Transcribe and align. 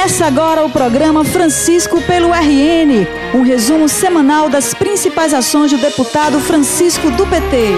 Começa 0.00 0.24
agora 0.24 0.64
o 0.64 0.70
programa 0.70 1.22
Francisco 1.26 2.00
pelo 2.00 2.30
RN, 2.32 3.06
um 3.34 3.42
resumo 3.42 3.86
semanal 3.86 4.48
das 4.48 4.72
principais 4.72 5.34
ações 5.34 5.72
do 5.72 5.76
deputado 5.76 6.40
Francisco 6.40 7.10
do 7.10 7.26
PT. 7.26 7.74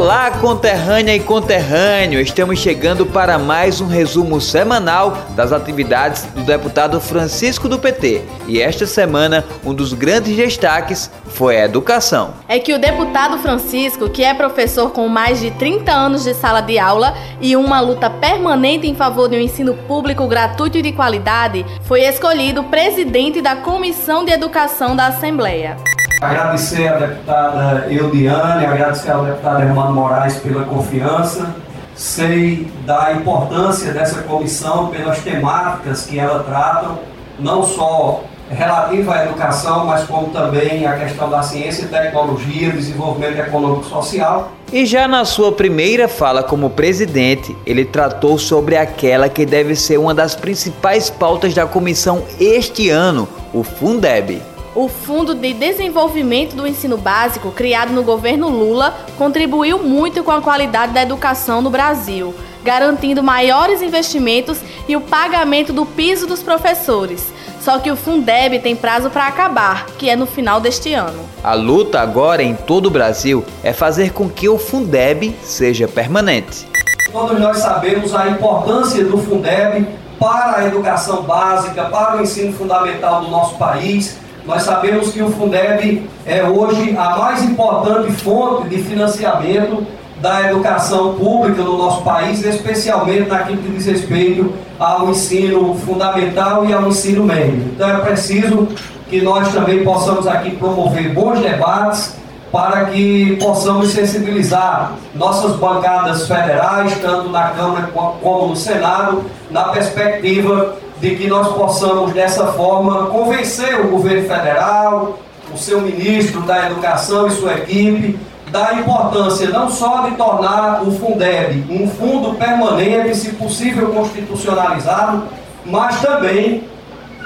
Olá, 0.00 0.30
conterrânea 0.30 1.14
e 1.14 1.20
conterrâneo! 1.20 2.22
Estamos 2.22 2.58
chegando 2.58 3.04
para 3.04 3.38
mais 3.38 3.82
um 3.82 3.86
resumo 3.86 4.40
semanal 4.40 5.14
das 5.36 5.52
atividades 5.52 6.22
do 6.24 6.40
deputado 6.40 6.98
Francisco 6.98 7.68
do 7.68 7.78
PT. 7.78 8.22
E 8.48 8.62
esta 8.62 8.86
semana, 8.86 9.44
um 9.62 9.74
dos 9.74 9.92
grandes 9.92 10.34
destaques 10.34 11.10
foi 11.26 11.60
a 11.60 11.66
educação. 11.66 12.32
É 12.48 12.58
que 12.58 12.72
o 12.72 12.78
deputado 12.78 13.36
Francisco, 13.40 14.08
que 14.08 14.24
é 14.24 14.32
professor 14.32 14.90
com 14.90 15.06
mais 15.06 15.38
de 15.38 15.50
30 15.50 15.92
anos 15.92 16.24
de 16.24 16.32
sala 16.32 16.62
de 16.62 16.78
aula 16.78 17.14
e 17.38 17.54
uma 17.54 17.78
luta 17.80 18.08
permanente 18.08 18.86
em 18.86 18.94
favor 18.94 19.28
de 19.28 19.36
um 19.36 19.40
ensino 19.40 19.74
público 19.86 20.26
gratuito 20.26 20.78
e 20.78 20.82
de 20.82 20.92
qualidade, 20.92 21.66
foi 21.82 22.04
escolhido 22.04 22.64
presidente 22.64 23.42
da 23.42 23.54
Comissão 23.54 24.24
de 24.24 24.32
Educação 24.32 24.96
da 24.96 25.08
Assembleia. 25.08 25.76
Agradecer 26.20 26.86
à 26.86 26.98
deputada 26.98 27.86
Eudiane, 27.90 28.66
agradecer 28.66 29.10
ao 29.10 29.24
deputado 29.24 29.62
Hermano 29.62 29.94
Moraes 29.94 30.36
pela 30.36 30.64
confiança. 30.64 31.54
Sei 31.96 32.70
da 32.84 33.12
importância 33.14 33.92
dessa 33.92 34.22
comissão 34.22 34.88
pelas 34.88 35.20
temáticas 35.20 36.04
que 36.04 36.18
ela 36.18 36.42
trata, 36.42 36.90
não 37.38 37.62
só 37.62 38.22
relativa 38.50 39.14
à 39.14 39.24
educação, 39.24 39.86
mas 39.86 40.04
como 40.04 40.28
também 40.28 40.86
a 40.86 40.98
questão 40.98 41.30
da 41.30 41.42
ciência 41.42 41.84
e 41.84 41.88
tecnologia, 41.88 42.70
desenvolvimento 42.70 43.38
econômico 43.38 43.86
e 43.86 43.88
social. 43.88 44.52
E 44.70 44.84
já 44.84 45.08
na 45.08 45.24
sua 45.24 45.52
primeira 45.52 46.06
fala 46.06 46.42
como 46.42 46.68
presidente, 46.68 47.56
ele 47.64 47.84
tratou 47.84 48.38
sobre 48.38 48.76
aquela 48.76 49.28
que 49.28 49.46
deve 49.46 49.74
ser 49.74 49.98
uma 49.98 50.12
das 50.12 50.34
principais 50.34 51.08
pautas 51.08 51.54
da 51.54 51.66
comissão 51.66 52.22
este 52.38 52.90
ano, 52.90 53.26
o 53.54 53.62
Fundeb. 53.62 54.42
O 54.72 54.88
Fundo 54.88 55.34
de 55.34 55.52
Desenvolvimento 55.52 56.54
do 56.54 56.64
Ensino 56.64 56.96
Básico, 56.96 57.50
criado 57.50 57.92
no 57.92 58.04
governo 58.04 58.48
Lula, 58.48 58.94
contribuiu 59.18 59.80
muito 59.80 60.22
com 60.22 60.30
a 60.30 60.40
qualidade 60.40 60.92
da 60.92 61.02
educação 61.02 61.60
no 61.60 61.70
Brasil, 61.70 62.32
garantindo 62.62 63.20
maiores 63.20 63.82
investimentos 63.82 64.60
e 64.86 64.94
o 64.94 65.00
pagamento 65.00 65.72
do 65.72 65.84
piso 65.84 66.24
dos 66.24 66.40
professores. 66.40 67.32
Só 67.60 67.80
que 67.80 67.90
o 67.90 67.96
Fundeb 67.96 68.60
tem 68.60 68.76
prazo 68.76 69.10
para 69.10 69.26
acabar, 69.26 69.86
que 69.98 70.08
é 70.08 70.14
no 70.14 70.24
final 70.24 70.60
deste 70.60 70.94
ano. 70.94 71.24
A 71.42 71.54
luta 71.54 72.00
agora 72.00 72.40
em 72.40 72.54
todo 72.54 72.86
o 72.86 72.90
Brasil 72.90 73.44
é 73.64 73.72
fazer 73.72 74.12
com 74.12 74.28
que 74.28 74.48
o 74.48 74.56
Fundeb 74.56 75.36
seja 75.42 75.88
permanente. 75.88 76.64
Todos 77.10 77.40
nós 77.40 77.58
sabemos 77.58 78.14
a 78.14 78.28
importância 78.28 79.04
do 79.04 79.18
Fundeb 79.18 79.84
para 80.16 80.58
a 80.58 80.66
educação 80.66 81.22
básica, 81.22 81.86
para 81.86 82.18
o 82.18 82.22
ensino 82.22 82.52
fundamental 82.52 83.22
do 83.22 83.30
nosso 83.30 83.56
país 83.56 84.16
nós 84.46 84.62
sabemos 84.62 85.12
que 85.12 85.22
o 85.22 85.30
Fundeb 85.30 86.08
é 86.26 86.42
hoje 86.44 86.96
a 86.96 87.16
mais 87.16 87.42
importante 87.44 88.12
fonte 88.12 88.68
de 88.68 88.82
financiamento 88.82 89.86
da 90.20 90.50
educação 90.50 91.14
pública 91.14 91.62
no 91.62 91.78
nosso 91.78 92.02
país, 92.02 92.44
especialmente 92.44 93.28
naquilo 93.28 93.58
que 93.58 93.70
diz 93.70 93.86
respeito 93.86 94.52
ao 94.78 95.10
ensino 95.10 95.74
fundamental 95.74 96.64
e 96.66 96.72
ao 96.72 96.86
ensino 96.88 97.24
médio. 97.24 97.70
Então 97.74 97.88
é 97.88 97.98
preciso 98.00 98.68
que 99.08 99.20
nós 99.22 99.52
também 99.52 99.82
possamos 99.82 100.26
aqui 100.26 100.50
promover 100.56 101.12
bons 101.14 101.40
debates 101.40 102.14
para 102.52 102.86
que 102.86 103.36
possamos 103.40 103.90
sensibilizar 103.90 104.94
nossas 105.14 105.56
bancadas 105.56 106.26
federais, 106.26 106.98
tanto 107.00 107.28
na 107.28 107.50
Câmara 107.50 107.90
como 108.20 108.48
no 108.48 108.56
Senado, 108.56 109.24
na 109.50 109.64
perspectiva 109.64 110.76
de 111.00 111.16
que 111.16 111.26
nós 111.26 111.48
possamos, 111.54 112.12
dessa 112.12 112.48
forma, 112.48 113.06
convencer 113.06 113.80
o 113.80 113.88
governo 113.88 114.28
federal, 114.28 115.18
o 115.52 115.56
seu 115.56 115.80
ministro 115.80 116.42
da 116.42 116.66
Educação 116.66 117.26
e 117.26 117.30
sua 117.30 117.54
equipe, 117.54 118.18
da 118.52 118.74
importância 118.74 119.48
não 119.48 119.70
só 119.70 120.08
de 120.08 120.16
tornar 120.16 120.82
o 120.82 120.90
Fundeb 120.92 121.64
um 121.70 121.88
fundo 121.88 122.34
permanente, 122.34 123.16
se 123.16 123.32
possível 123.32 123.88
constitucionalizado, 123.88 125.22
mas 125.64 126.00
também, 126.00 126.64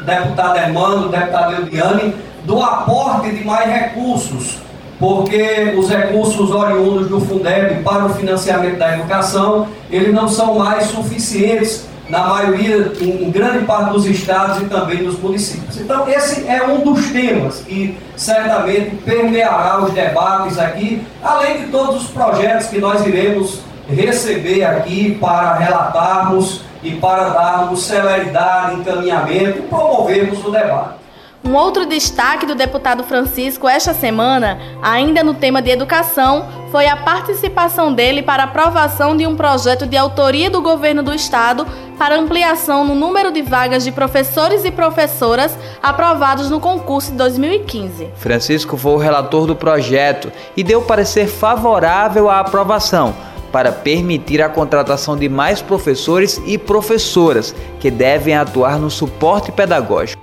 deputado 0.04 0.56
Hermano, 0.56 1.08
deputado 1.08 1.54
Eudiane, 1.54 2.14
do 2.44 2.62
aporte 2.62 3.30
de 3.30 3.42
mais 3.42 3.68
recursos, 3.72 4.58
porque 5.00 5.74
os 5.76 5.88
recursos 5.88 6.50
oriundos 6.50 7.08
do 7.08 7.20
Fundeb 7.20 7.82
para 7.82 8.04
o 8.04 8.10
financiamento 8.10 8.78
da 8.78 8.94
educação, 8.96 9.66
eles 9.90 10.12
não 10.14 10.28
são 10.28 10.54
mais 10.56 10.84
suficientes 10.86 11.86
na 12.08 12.26
maioria, 12.26 12.92
em, 13.00 13.30
grande 13.30 13.64
parte 13.64 13.92
dos 13.92 14.06
estados 14.06 14.60
e 14.60 14.66
também 14.66 15.04
dos 15.04 15.18
municípios. 15.18 15.80
Então, 15.80 16.08
esse 16.08 16.46
é 16.46 16.62
um 16.66 16.80
dos 16.80 17.10
temas 17.10 17.60
que 17.60 17.96
certamente 18.16 18.96
permeará 18.96 19.82
os 19.82 19.92
debates 19.92 20.58
aqui, 20.58 21.02
além 21.22 21.64
de 21.64 21.70
todos 21.70 22.02
os 22.02 22.10
projetos 22.10 22.66
que 22.66 22.78
nós 22.78 23.06
iremos 23.06 23.60
receber 23.88 24.64
aqui 24.64 25.16
para 25.20 25.54
relatarmos 25.54 26.62
e 26.82 26.92
para 26.92 27.30
darmos 27.30 27.84
celeridade, 27.84 28.80
encaminhamento 28.80 29.58
e 29.58 29.62
promovermos 29.62 30.44
o 30.44 30.50
debate. 30.50 31.03
Um 31.46 31.54
outro 31.54 31.84
destaque 31.84 32.46
do 32.46 32.54
deputado 32.54 33.04
Francisco 33.04 33.68
esta 33.68 33.92
semana, 33.92 34.58
ainda 34.82 35.22
no 35.22 35.34
tema 35.34 35.60
de 35.60 35.70
educação, 35.70 36.48
foi 36.72 36.88
a 36.88 36.96
participação 36.96 37.92
dele 37.92 38.22
para 38.22 38.44
aprovação 38.44 39.14
de 39.14 39.26
um 39.26 39.36
projeto 39.36 39.86
de 39.86 39.94
autoria 39.94 40.48
do 40.48 40.62
governo 40.62 41.02
do 41.02 41.14
estado 41.14 41.66
para 41.98 42.16
ampliação 42.16 42.84
no 42.84 42.94
número 42.94 43.30
de 43.30 43.42
vagas 43.42 43.84
de 43.84 43.92
professores 43.92 44.64
e 44.64 44.70
professoras 44.70 45.56
aprovados 45.82 46.48
no 46.48 46.58
concurso 46.58 47.10
de 47.10 47.18
2015. 47.18 48.08
Francisco 48.16 48.78
foi 48.78 48.92
o 48.92 48.98
relator 48.98 49.46
do 49.46 49.54
projeto 49.54 50.32
e 50.56 50.64
deu 50.64 50.80
parecer 50.80 51.26
favorável 51.26 52.30
à 52.30 52.40
aprovação 52.40 53.14
para 53.52 53.70
permitir 53.70 54.42
a 54.42 54.48
contratação 54.48 55.16
de 55.16 55.28
mais 55.28 55.62
professores 55.62 56.42
e 56.46 56.56
professoras 56.56 57.54
que 57.78 57.90
devem 57.90 58.34
atuar 58.34 58.78
no 58.78 58.90
suporte 58.90 59.52
pedagógico 59.52 60.13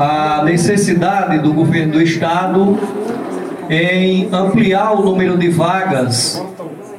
a 0.00 0.44
necessidade 0.44 1.40
do 1.40 1.52
governo 1.52 1.94
do 1.94 2.02
estado 2.02 2.78
em 3.68 4.28
ampliar 4.32 4.92
o 4.92 5.02
número 5.02 5.36
de 5.36 5.48
vagas 5.48 6.40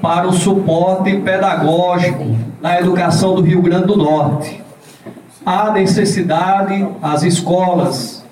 para 0.02 0.28
o 0.28 0.34
suporte 0.34 1.16
pedagógico 1.16 2.36
na 2.62 2.78
educação 2.78 3.36
do 3.36 3.42
Rio 3.42 3.62
Grande 3.62 3.88
do 3.88 3.96
Norte. 3.96 4.62
Há 5.46 5.72
necessidade, 5.72 6.86
as 7.02 7.24
escolas 7.24 8.26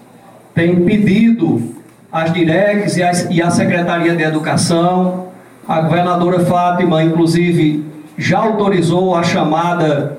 têm 0.54 0.84
pedido 0.84 1.74
às 2.12 2.34
DIRECs 2.34 2.98
e, 3.30 3.42
à 3.42 3.50
Secretaria 3.50 4.18
de 4.18 4.24
Educação, 4.24 5.28
a 5.66 5.80
governadora 5.80 6.42
Fátima, 6.42 7.02
inclusive, 7.02 7.86
já 8.18 8.40
autorizou 8.40 9.16
a 9.16 9.24
chamada, 9.24 10.18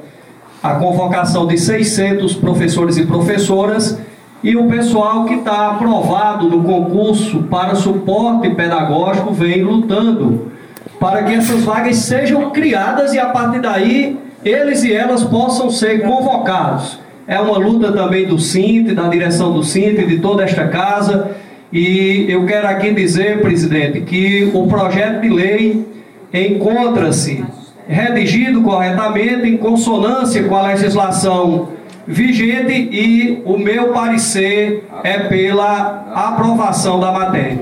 a 0.62 0.74
convocação 0.76 1.46
de 1.46 1.58
600 1.58 2.34
professores 2.34 2.96
e 2.96 3.04
professoras 3.04 4.07
e 4.42 4.56
o 4.56 4.68
pessoal 4.68 5.24
que 5.24 5.34
está 5.34 5.70
aprovado 5.70 6.48
no 6.48 6.62
concurso 6.62 7.42
para 7.44 7.74
suporte 7.74 8.50
pedagógico 8.50 9.32
vem 9.32 9.62
lutando 9.62 10.52
para 11.00 11.24
que 11.24 11.34
essas 11.34 11.64
vagas 11.64 11.96
sejam 11.96 12.50
criadas 12.50 13.12
e 13.12 13.18
a 13.18 13.26
partir 13.26 13.60
daí 13.60 14.18
eles 14.44 14.84
e 14.84 14.92
elas 14.92 15.24
possam 15.24 15.70
ser 15.70 16.02
convocados. 16.02 16.98
É 17.26 17.38
uma 17.38 17.58
luta 17.58 17.92
também 17.92 18.26
do 18.26 18.38
CINT, 18.38 18.94
da 18.94 19.08
direção 19.08 19.52
do 19.52 19.62
CINT, 19.62 20.06
de 20.06 20.18
toda 20.18 20.44
esta 20.44 20.68
casa. 20.68 21.32
E 21.72 22.24
eu 22.28 22.46
quero 22.46 22.66
aqui 22.66 22.92
dizer, 22.92 23.42
presidente, 23.42 24.00
que 24.00 24.50
o 24.54 24.66
projeto 24.66 25.20
de 25.20 25.28
lei 25.28 25.86
encontra-se 26.32 27.44
redigido 27.86 28.62
corretamente, 28.62 29.48
em 29.48 29.56
consonância 29.56 30.42
com 30.44 30.56
a 30.56 30.68
legislação 30.68 31.68
vigente 32.08 32.72
e 32.72 33.42
o 33.44 33.58
meu 33.58 33.92
parecer 33.92 34.88
é 35.04 35.18
pela 35.18 36.06
aprovação 36.14 36.98
da 36.98 37.12
matéria. 37.12 37.60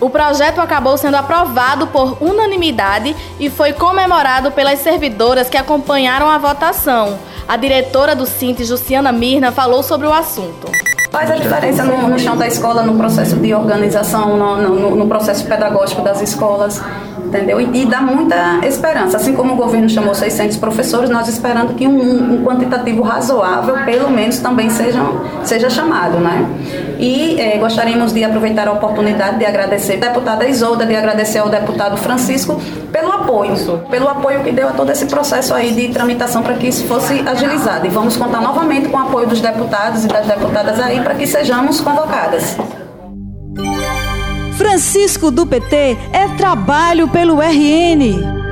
O 0.00 0.08
projeto 0.08 0.58
acabou 0.58 0.96
sendo 0.96 1.16
aprovado 1.16 1.86
por 1.88 2.16
unanimidade 2.20 3.14
e 3.38 3.50
foi 3.50 3.74
comemorado 3.74 4.50
pelas 4.50 4.80
servidoras 4.80 5.50
que 5.50 5.56
acompanharam 5.56 6.28
a 6.28 6.38
votação. 6.38 7.18
A 7.46 7.56
diretora 7.58 8.16
do 8.16 8.24
Cinti, 8.24 8.64
Juciana 8.64 9.12
Mirna, 9.12 9.52
falou 9.52 9.82
sobre 9.82 10.06
o 10.06 10.12
assunto. 10.12 10.66
Faz 11.10 11.30
a 11.30 11.36
diferença 11.36 11.84
no, 11.84 12.08
no 12.08 12.18
chão 12.18 12.36
da 12.36 12.48
escola, 12.48 12.82
no 12.82 12.96
processo 12.96 13.36
de 13.36 13.54
organização, 13.54 14.36
no, 14.36 14.56
no, 14.56 14.96
no 14.96 15.06
processo 15.06 15.46
pedagógico 15.46 16.02
das 16.02 16.20
escolas 16.20 16.82
entendeu? 17.34 17.60
E, 17.60 17.82
e, 17.82 17.86
dá 17.86 18.00
muita 18.00 18.60
esperança. 18.66 19.16
Assim 19.16 19.34
como 19.34 19.54
o 19.54 19.56
governo 19.56 19.88
chamou 19.88 20.14
600 20.14 20.56
professores, 20.56 21.10
nós 21.10 21.28
esperando 21.28 21.74
que 21.74 21.86
um, 21.86 22.34
um 22.34 22.44
quantitativo 22.44 23.02
razoável, 23.02 23.84
pelo 23.84 24.10
menos, 24.10 24.38
também 24.38 24.70
seja, 24.70 25.00
seja 25.42 25.68
chamado, 25.68 26.18
né? 26.18 26.46
E 26.98 27.40
é, 27.40 27.58
gostaríamos 27.58 28.12
de 28.12 28.22
aproveitar 28.22 28.68
a 28.68 28.72
oportunidade 28.72 29.38
de 29.38 29.44
agradecer 29.44 29.94
a 29.94 30.08
deputada 30.08 30.46
Isolda, 30.46 30.86
de 30.86 30.94
agradecer 30.94 31.38
ao 31.38 31.48
deputado 31.48 31.96
Francisco 31.96 32.60
pelo 32.92 33.10
apoio, 33.10 33.54
pelo 33.90 34.08
apoio 34.08 34.40
que 34.44 34.52
deu 34.52 34.68
a 34.68 34.72
todo 34.72 34.90
esse 34.90 35.06
processo 35.06 35.52
aí 35.52 35.72
de 35.72 35.88
tramitação 35.88 36.42
para 36.42 36.54
que 36.54 36.68
isso 36.68 36.84
fosse 36.86 37.20
agilizado. 37.26 37.86
E 37.86 37.88
vamos 37.88 38.16
contar 38.16 38.40
novamente 38.40 38.88
com 38.88 38.96
o 38.96 39.00
apoio 39.00 39.26
dos 39.26 39.40
deputados 39.40 40.04
e 40.04 40.08
das 40.08 40.26
deputadas 40.26 40.78
aí 40.78 41.00
para 41.00 41.14
que 41.14 41.26
sejamos 41.26 41.80
convocadas. 41.80 42.56
Francisco 44.56 45.30
do 45.30 45.46
PT 45.46 45.96
é 46.12 46.28
trabalho 46.36 47.08
pelo 47.08 47.40
RN. 47.40 48.43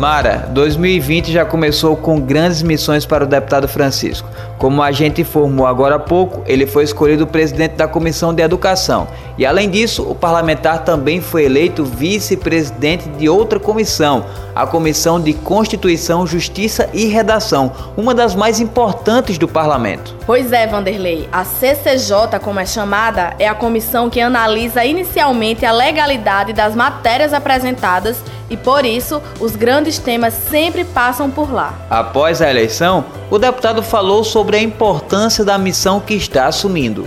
Mara, 0.00 0.48
2020 0.48 1.30
já 1.30 1.44
começou 1.44 1.94
com 1.94 2.18
grandes 2.18 2.62
missões 2.62 3.04
para 3.04 3.24
o 3.24 3.26
deputado 3.26 3.68
Francisco. 3.68 4.26
Como 4.56 4.82
a 4.82 4.90
gente 4.90 5.20
informou 5.20 5.66
agora 5.66 5.96
há 5.96 5.98
pouco, 5.98 6.42
ele 6.46 6.66
foi 6.66 6.84
escolhido 6.84 7.26
presidente 7.26 7.72
da 7.72 7.86
Comissão 7.86 8.32
de 8.32 8.42
Educação. 8.42 9.08
E 9.36 9.44
além 9.44 9.68
disso, 9.68 10.02
o 10.02 10.14
parlamentar 10.14 10.84
também 10.84 11.20
foi 11.20 11.44
eleito 11.44 11.84
vice-presidente 11.84 13.10
de 13.10 13.28
outra 13.28 13.60
comissão, 13.60 14.24
a 14.54 14.66
Comissão 14.66 15.20
de 15.20 15.34
Constituição, 15.34 16.26
Justiça 16.26 16.88
e 16.94 17.04
Redação, 17.04 17.70
uma 17.94 18.14
das 18.14 18.34
mais 18.34 18.58
importantes 18.58 19.36
do 19.36 19.46
parlamento. 19.46 20.16
Pois 20.24 20.50
é, 20.50 20.66
Vanderlei. 20.66 21.28
A 21.30 21.44
CCJ, 21.44 22.38
como 22.42 22.58
é 22.58 22.64
chamada, 22.64 23.34
é 23.38 23.46
a 23.46 23.54
comissão 23.54 24.08
que 24.08 24.20
analisa 24.20 24.82
inicialmente 24.82 25.66
a 25.66 25.72
legalidade 25.72 26.54
das 26.54 26.74
matérias 26.74 27.34
apresentadas 27.34 28.22
e 28.50 28.56
por 28.56 28.84
isso 28.84 29.22
os 29.38 29.54
grandes 29.54 29.98
temas 29.98 30.34
sempre 30.34 30.84
passam 30.84 31.30
por 31.30 31.52
lá. 31.52 31.74
Após 31.88 32.42
a 32.42 32.50
eleição, 32.50 33.04
o 33.30 33.38
deputado 33.38 33.82
falou 33.82 34.24
sobre 34.24 34.56
a 34.56 34.60
importância 34.60 35.44
da 35.44 35.56
missão 35.56 36.00
que 36.00 36.14
está 36.14 36.46
assumindo. 36.46 37.06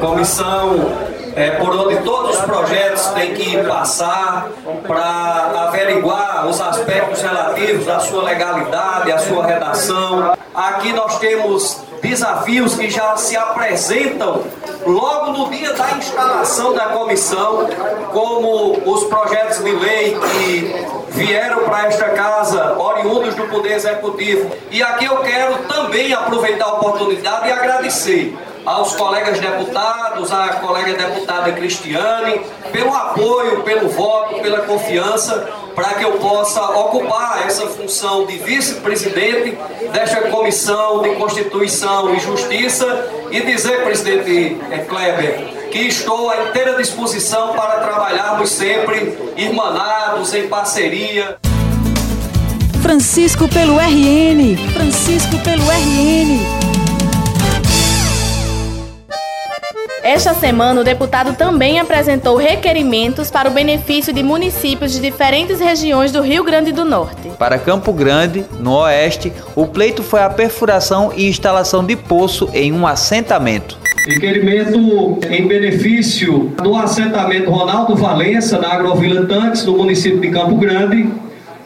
Comissão 0.00 1.10
é, 1.36 1.50
por 1.52 1.74
onde 1.76 1.96
todos 1.98 2.38
os 2.38 2.44
projetos 2.44 3.06
têm 3.08 3.34
que 3.34 3.56
passar 3.64 4.48
para 4.86 5.66
averiguar 5.68 6.46
os 6.48 6.60
aspectos 6.60 7.22
relativos 7.22 7.88
à 7.88 8.00
sua 8.00 8.22
legalidade, 8.22 9.12
à 9.12 9.18
sua 9.18 9.46
redação. 9.46 10.34
Aqui 10.54 10.92
nós 10.92 11.18
temos 11.18 11.82
desafios 12.02 12.74
que 12.74 12.90
já 12.90 13.16
se 13.16 13.36
apresentam 13.36 14.42
logo 14.86 15.32
no 15.32 15.50
dia 15.50 15.72
da 15.74 15.90
instalação 15.92 16.72
da 16.74 16.86
comissão, 16.86 17.68
como 18.12 18.90
os 18.90 19.04
projetos 19.04 19.58
de 19.58 19.70
lei 19.70 20.18
que 20.18 20.86
vieram 21.10 21.64
para 21.64 21.86
esta 21.86 22.10
casa, 22.10 22.76
oriundos 22.78 23.34
do 23.34 23.44
Poder 23.48 23.72
Executivo. 23.72 24.50
E 24.70 24.82
aqui 24.82 25.04
eu 25.04 25.18
quero 25.18 25.56
também 25.64 26.12
aproveitar 26.12 26.64
a 26.64 26.74
oportunidade 26.74 27.48
e 27.48 27.52
agradecer 27.52 28.36
aos 28.64 28.94
colegas 28.94 29.38
deputados, 29.38 30.30
à 30.32 30.48
colega 30.54 30.94
deputada 30.94 31.52
Cristiane, 31.52 32.40
pelo 32.72 32.94
apoio, 32.94 33.62
pelo 33.62 33.88
voto, 33.88 34.40
pela 34.40 34.60
confiança, 34.62 35.48
para 35.74 35.94
que 35.94 36.04
eu 36.04 36.12
possa 36.12 36.62
ocupar 36.62 37.46
essa 37.46 37.66
função 37.66 38.26
de 38.26 38.36
vice-presidente 38.38 39.56
desta 39.92 40.22
Comissão 40.22 41.02
de 41.02 41.14
Constituição 41.16 42.14
e 42.14 42.20
Justiça 42.20 43.08
e 43.30 43.40
dizer, 43.40 43.84
presidente 43.84 44.56
eh, 44.70 44.78
Kleber, 44.78 45.68
que 45.70 45.80
estou 45.80 46.30
à 46.30 46.48
inteira 46.48 46.74
disposição 46.74 47.54
para 47.54 47.80
trabalharmos 47.80 48.50
sempre 48.50 49.16
irmanados, 49.36 50.34
em 50.34 50.48
parceria. 50.48 51.38
Francisco 52.82 53.48
pelo 53.48 53.78
RN, 53.78 54.56
Francisco 54.72 55.38
pelo 55.44 55.64
RN. 55.64 56.69
Esta 60.12 60.34
semana, 60.34 60.80
o 60.80 60.82
deputado 60.82 61.36
também 61.36 61.78
apresentou 61.78 62.34
requerimentos 62.34 63.30
para 63.30 63.48
o 63.48 63.52
benefício 63.52 64.12
de 64.12 64.24
municípios 64.24 64.90
de 64.90 65.00
diferentes 65.00 65.60
regiões 65.60 66.10
do 66.10 66.20
Rio 66.20 66.42
Grande 66.42 66.72
do 66.72 66.84
Norte. 66.84 67.30
Para 67.38 67.56
Campo 67.56 67.92
Grande, 67.92 68.44
no 68.58 68.72
oeste, 68.72 69.32
o 69.54 69.68
pleito 69.68 70.02
foi 70.02 70.20
a 70.20 70.28
perfuração 70.28 71.12
e 71.16 71.28
instalação 71.28 71.84
de 71.84 71.94
poço 71.94 72.50
em 72.52 72.72
um 72.72 72.88
assentamento. 72.88 73.78
Requerimento 74.04 75.20
em 75.30 75.46
benefício 75.46 76.52
do 76.60 76.74
assentamento 76.74 77.48
Ronaldo 77.48 77.94
Valença, 77.94 78.58
na 78.58 78.72
Agrovila 78.72 79.26
Tanques, 79.26 79.64
no 79.64 79.78
município 79.78 80.18
de 80.18 80.30
Campo 80.30 80.56
Grande, 80.56 81.08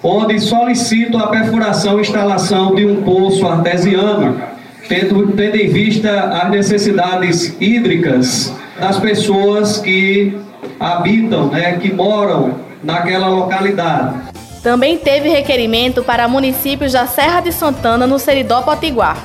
onde 0.03 0.39
solicito 0.39 1.17
a 1.17 1.29
perfuração 1.29 1.97
e 1.97 2.03
instalação 2.03 2.75
de 2.75 2.85
um 2.85 3.03
poço 3.05 3.47
artesiano 3.47 4.54
tendo, 4.89 5.29
tendo 5.33 5.57
em 5.57 5.69
vista 5.69 6.11
as 6.43 6.51
necessidades 6.51 7.57
hídricas 7.61 8.55
das 8.79 8.99
pessoas 8.99 9.79
que 9.79 10.37
habitam, 10.79 11.49
né, 11.49 11.79
que 11.79 11.93
moram 11.93 12.55
naquela 12.83 13.29
localidade. 13.29 14.15
Também 14.63 14.97
teve 14.97 15.29
requerimento 15.29 16.03
para 16.03 16.27
municípios 16.27 16.93
da 16.93 17.07
Serra 17.07 17.41
de 17.41 17.53
Santana, 17.53 18.07
no 18.07 18.19
Seridó 18.19 18.63
Potiguar. 18.63 19.19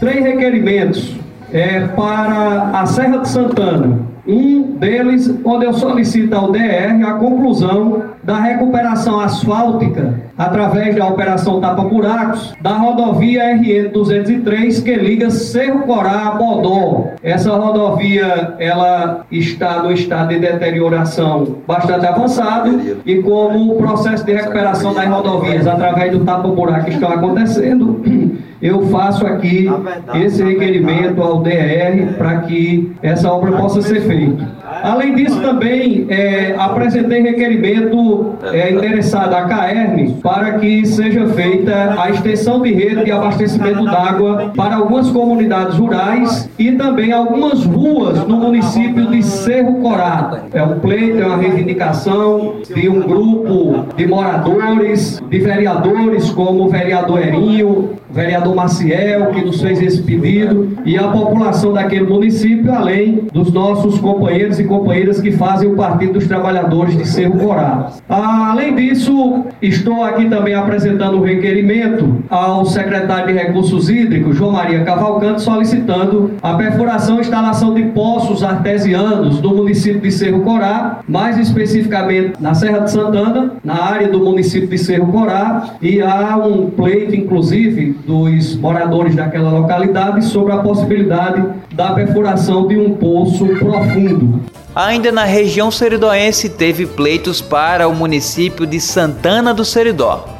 Três 0.00 0.24
requerimentos 0.24 1.14
é, 1.52 1.80
para 1.88 2.70
a 2.74 2.86
Serra 2.86 3.18
de 3.18 3.28
Santana. 3.28 4.00
Um 4.26 4.72
deles, 4.72 5.32
onde 5.44 5.64
eu 5.64 5.72
solicito 5.72 6.34
ao 6.34 6.52
DR 6.52 7.04
a 7.06 7.14
conclusão 7.14 8.04
da 8.22 8.38
recuperação 8.38 9.18
asfáltica 9.20 10.20
através 10.40 10.96
da 10.96 11.06
operação 11.06 11.60
Tapa 11.60 11.82
Buracos 11.82 12.54
da 12.62 12.70
rodovia 12.78 13.54
RN 13.56 13.90
203 13.92 14.80
que 14.80 14.94
liga 14.96 15.30
Cerro 15.30 15.80
Corá 15.80 16.28
a 16.28 16.30
Bodó. 16.30 17.08
Essa 17.22 17.54
rodovia 17.54 18.54
ela 18.58 19.26
está 19.30 19.82
no 19.82 19.92
estado 19.92 20.30
de 20.30 20.38
deterioração 20.38 21.58
bastante 21.66 22.06
avançado 22.06 22.80
e 23.04 23.16
como 23.16 23.74
o 23.74 23.76
processo 23.76 24.24
de 24.24 24.32
recuperação 24.32 24.94
das 24.94 25.06
rodovias 25.10 25.66
através 25.66 26.10
do 26.10 26.24
Tapa 26.24 26.48
Buraco 26.48 26.88
está 26.88 27.08
acontecendo, 27.08 28.00
eu 28.62 28.86
faço 28.86 29.26
aqui 29.26 29.68
esse 30.14 30.42
requerimento 30.42 31.22
ao 31.22 31.42
DR 31.42 32.14
para 32.16 32.38
que 32.38 32.90
essa 33.02 33.30
obra 33.30 33.52
possa 33.52 33.82
ser 33.82 34.00
feita. 34.00 34.48
Além 34.82 35.14
disso, 35.14 35.40
também 35.40 36.06
é, 36.08 36.54
apresentei 36.58 37.22
requerimento 37.22 38.34
é, 38.52 38.72
endereçado 38.72 39.34
à 39.34 39.42
CAERN 39.42 40.14
para 40.22 40.58
que 40.58 40.86
seja 40.86 41.26
feita 41.28 41.96
a 42.00 42.10
extensão 42.10 42.60
de 42.60 42.72
rede 42.72 43.04
de 43.04 43.12
abastecimento 43.12 43.84
d'água 43.84 44.52
para 44.56 44.76
algumas 44.76 45.10
comunidades 45.10 45.76
rurais 45.76 46.50
e 46.58 46.72
também 46.72 47.12
algumas 47.12 47.64
ruas 47.64 48.26
no 48.26 48.36
município 48.36 49.06
de 49.06 49.22
Cerro 49.22 49.80
Corá. 49.80 50.42
É 50.52 50.62
um 50.62 50.78
pleito, 50.80 51.18
é 51.18 51.26
uma 51.26 51.36
reivindicação 51.36 52.54
de 52.74 52.88
um 52.88 53.00
grupo 53.00 53.86
de 53.96 54.06
moradores, 54.06 55.20
de 55.28 55.38
vereadores 55.38 56.30
como 56.30 56.64
o 56.64 56.68
vereador 56.68 57.20
Erinho, 57.20 57.90
o 58.10 58.14
vereador 58.14 58.54
Maciel, 58.54 59.26
que 59.26 59.44
nos 59.44 59.60
fez 59.60 59.80
esse 59.80 60.02
pedido, 60.02 60.76
e 60.84 60.98
a 60.98 61.04
população 61.08 61.72
daquele 61.72 62.04
município, 62.04 62.72
além 62.72 63.26
dos 63.32 63.52
nossos 63.52 63.98
companheiros 64.00 64.58
e 64.58 64.64
companheiras 64.64 65.20
que 65.20 65.30
fazem 65.30 65.70
o 65.70 65.76
Partido 65.76 66.14
dos 66.14 66.26
Trabalhadores 66.26 66.96
de 66.96 67.06
Cerro 67.06 67.38
Corá. 67.38 67.92
Além 68.08 68.74
disso, 68.74 69.44
estou 69.62 70.02
aqui 70.02 70.28
também 70.28 70.54
apresentando 70.54 71.14
o 71.14 71.20
um 71.20 71.24
requerimento 71.24 72.16
ao 72.28 72.64
secretário 72.66 73.28
de 73.28 73.40
Recursos 73.40 73.88
Hídricos, 73.88 74.36
João 74.36 74.52
Maria 74.52 74.82
Cavalcante, 74.84 75.42
solicitando 75.42 76.32
a 76.42 76.54
perfuração 76.54 77.18
e 77.18 77.20
instalação 77.20 77.74
de 77.74 77.84
poços 77.84 78.42
artesianos 78.42 79.40
no 79.40 79.54
município 79.54 80.00
de 80.00 80.10
Cerro 80.10 80.40
Corá, 80.40 81.00
mais 81.08 81.38
especificamente 81.38 82.32
na 82.40 82.54
Serra 82.54 82.80
de 82.80 82.90
Santana, 82.90 83.52
na 83.62 83.82
área 83.82 84.08
do 84.08 84.18
município 84.18 84.68
de 84.68 84.78
Cerro 84.78 85.06
Corá, 85.12 85.74
e 85.80 86.00
há 86.00 86.36
um 86.36 86.70
pleito, 86.70 87.14
inclusive, 87.14 87.99
dos 88.06 88.56
moradores 88.56 89.14
daquela 89.14 89.50
localidade 89.50 90.24
sobre 90.24 90.52
a 90.52 90.58
possibilidade 90.58 91.42
da 91.72 91.92
perfuração 91.92 92.66
de 92.66 92.78
um 92.78 92.94
poço 92.94 93.46
profundo. 93.46 94.40
Ainda 94.74 95.10
na 95.10 95.24
região 95.24 95.70
seridoense 95.70 96.48
teve 96.48 96.86
pleitos 96.86 97.40
para 97.40 97.88
o 97.88 97.94
município 97.94 98.66
de 98.66 98.80
Santana 98.80 99.52
do 99.52 99.64
Seridó. 99.64 100.39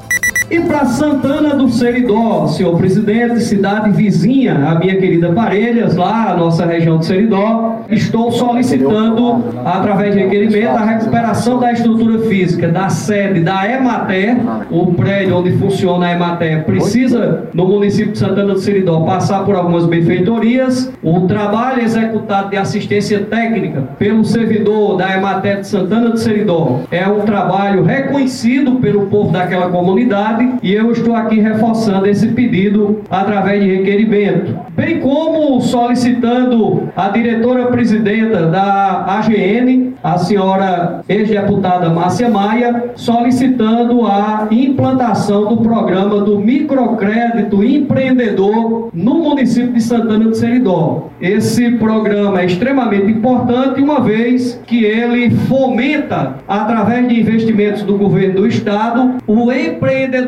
E 0.50 0.58
para 0.62 0.84
Santana 0.84 1.54
do 1.54 1.68
Seridó, 1.68 2.48
senhor 2.48 2.76
presidente, 2.76 3.38
cidade 3.38 3.92
vizinha, 3.92 4.54
a 4.54 4.74
minha 4.80 4.96
querida 4.96 5.30
Parelhas, 5.30 5.94
lá, 5.94 6.32
a 6.32 6.36
nossa 6.36 6.66
região 6.66 6.98
de 6.98 7.06
Seridó, 7.06 7.82
estou 7.88 8.32
solicitando, 8.32 9.44
através 9.64 10.12
de 10.12 10.22
requerimento, 10.22 10.70
a 10.70 10.84
recuperação 10.84 11.60
da 11.60 11.72
estrutura 11.72 12.18
física 12.28 12.66
da 12.66 12.88
sede 12.88 13.38
da 13.40 13.64
Emater, 13.64 14.38
o 14.72 14.92
prédio 14.94 15.36
onde 15.36 15.52
funciona 15.52 16.06
a 16.06 16.12
Emater 16.14 16.64
precisa, 16.64 17.44
no 17.54 17.68
município 17.68 18.10
de 18.10 18.18
Santana 18.18 18.54
do 18.54 18.58
Seridó, 18.58 19.02
passar 19.02 19.44
por 19.44 19.54
algumas 19.54 19.86
benfeitorias. 19.86 20.92
O 21.00 21.28
trabalho 21.28 21.82
executado 21.82 22.50
de 22.50 22.56
assistência 22.56 23.20
técnica 23.20 23.82
pelo 24.00 24.24
servidor 24.24 24.96
da 24.96 25.16
Emater 25.16 25.60
de 25.60 25.68
Santana 25.68 26.10
do 26.10 26.18
Seridó 26.18 26.80
é 26.90 27.06
um 27.06 27.20
trabalho 27.20 27.84
reconhecido 27.84 28.80
pelo 28.80 29.06
povo 29.06 29.30
daquela 29.30 29.68
comunidade 29.68 30.39
e 30.62 30.74
eu 30.74 30.90
estou 30.92 31.14
aqui 31.14 31.40
reforçando 31.40 32.06
esse 32.06 32.28
pedido 32.28 33.00
através 33.10 33.62
de 33.62 33.76
requerimento. 33.76 34.58
Bem 34.76 35.00
como 35.00 35.60
solicitando 35.60 36.88
a 36.96 37.08
diretora-presidenta 37.08 38.46
da 38.46 39.04
AGN, 39.18 39.94
a 40.02 40.18
senhora 40.18 41.02
ex-deputada 41.08 41.90
Márcia 41.90 42.28
Maia, 42.28 42.92
solicitando 42.94 44.06
a 44.06 44.48
implantação 44.50 45.46
do 45.46 45.58
programa 45.58 46.20
do 46.20 46.38
microcrédito 46.38 47.62
empreendedor 47.62 48.90
no 48.92 49.14
município 49.14 49.72
de 49.72 49.80
Santana 49.82 50.24
do 50.24 50.34
Seridó. 50.34 51.10
Esse 51.20 51.72
programa 51.72 52.40
é 52.40 52.46
extremamente 52.46 53.10
importante, 53.10 53.82
uma 53.82 54.00
vez 54.00 54.60
que 54.66 54.84
ele 54.84 55.30
fomenta, 55.30 56.36
através 56.48 57.08
de 57.08 57.20
investimentos 57.20 57.82
do 57.82 57.98
governo 57.98 58.40
do 58.40 58.46
estado, 58.46 59.16
o 59.26 59.34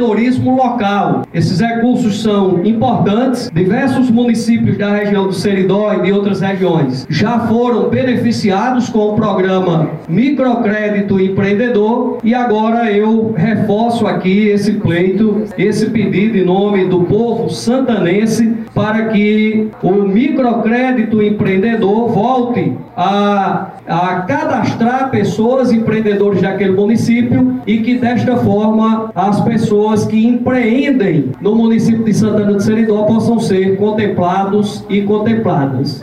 empreendedorismo 0.02 0.56
local. 0.56 1.22
Esses 1.32 1.60
recursos 1.60 2.22
são 2.22 2.64
importantes. 2.64 3.50
Diversos 3.52 4.10
municípios 4.10 4.76
da 4.76 4.94
região 4.94 5.26
do 5.26 5.32
Seridó 5.32 5.94
e 5.94 6.02
de 6.02 6.12
outras 6.12 6.40
regiões 6.40 7.06
já 7.08 7.38
foram 7.40 7.88
beneficiados 7.88 8.88
com 8.88 9.10
o 9.10 9.14
programa 9.14 9.90
Microcrédito 10.08 11.20
Empreendedor 11.20 12.18
e 12.24 12.34
agora 12.34 12.90
eu 12.90 13.32
reforço 13.36 14.06
aqui 14.06 14.48
esse 14.48 14.72
pleito, 14.72 15.44
esse 15.56 15.86
pedido 15.90 16.36
em 16.36 16.44
nome 16.44 16.86
do 16.86 17.04
povo 17.04 17.48
santanense 17.50 18.61
para 18.74 19.08
que 19.08 19.70
o 19.82 19.92
microcrédito 19.92 21.22
empreendedor 21.22 22.10
volte 22.10 22.72
a, 22.96 23.72
a 23.86 24.22
cadastrar 24.22 25.10
pessoas, 25.10 25.72
empreendedores 25.72 26.40
daquele 26.40 26.72
município 26.72 27.60
e 27.66 27.78
que 27.78 27.98
desta 27.98 28.36
forma 28.36 29.10
as 29.14 29.40
pessoas 29.40 30.06
que 30.06 30.26
empreendem 30.26 31.32
no 31.40 31.54
município 31.54 32.04
de 32.04 32.14
Santana 32.14 32.52
do 32.52 32.60
Seridó 32.60 33.02
possam 33.04 33.38
ser 33.38 33.76
contemplados 33.76 34.84
e 34.88 35.02
contempladas. 35.02 36.00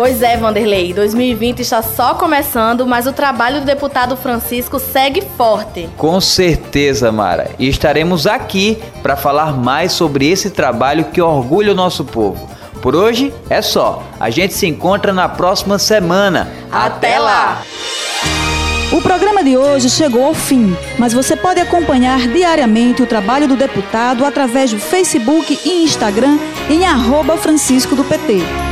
Pois 0.00 0.22
é, 0.22 0.34
Vanderlei, 0.34 0.94
2020 0.94 1.60
está 1.60 1.82
só 1.82 2.14
começando, 2.14 2.86
mas 2.86 3.06
o 3.06 3.12
trabalho 3.12 3.60
do 3.60 3.66
deputado 3.66 4.16
Francisco 4.16 4.78
segue 4.78 5.22
forte. 5.36 5.90
Com 5.98 6.18
certeza, 6.22 7.12
Mara. 7.12 7.50
E 7.58 7.68
estaremos 7.68 8.26
aqui 8.26 8.78
para 9.02 9.14
falar 9.14 9.52
mais 9.52 9.92
sobre 9.92 10.26
esse 10.26 10.48
trabalho 10.48 11.04
que 11.12 11.20
orgulha 11.20 11.72
o 11.72 11.74
nosso 11.74 12.02
povo. 12.02 12.48
Por 12.80 12.96
hoje 12.96 13.30
é 13.50 13.60
só. 13.60 14.02
A 14.18 14.30
gente 14.30 14.54
se 14.54 14.66
encontra 14.66 15.12
na 15.12 15.28
próxima 15.28 15.78
semana. 15.78 16.50
Até 16.72 17.18
lá! 17.18 17.60
O 18.90 19.02
programa 19.02 19.44
de 19.44 19.58
hoje 19.58 19.90
chegou 19.90 20.24
ao 20.24 20.32
fim, 20.32 20.74
mas 20.98 21.12
você 21.12 21.36
pode 21.36 21.60
acompanhar 21.60 22.26
diariamente 22.26 23.02
o 23.02 23.06
trabalho 23.06 23.46
do 23.46 23.54
deputado 23.54 24.24
através 24.24 24.70
do 24.70 24.78
Facebook 24.78 25.60
e 25.62 25.84
Instagram 25.84 26.38
em 26.70 26.86
arroba 26.86 27.36
Francisco 27.36 27.94
do 27.94 28.02
PT. 28.02 28.69